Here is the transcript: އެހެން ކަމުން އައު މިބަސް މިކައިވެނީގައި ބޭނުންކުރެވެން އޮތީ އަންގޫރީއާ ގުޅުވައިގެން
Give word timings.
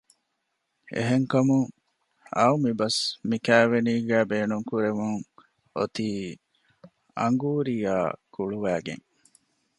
އެހެން 0.93 1.25
ކަމުން 1.31 1.69
އައު 2.35 2.55
މިބަސް 2.63 2.99
މިކައިވެނީގައި 3.29 4.27
ބޭނުންކުރެވެން 4.31 5.19
އޮތީ 5.75 6.07
އަންގޫރީއާ 7.19 7.95
ގުޅުވައިގެން 8.33 9.05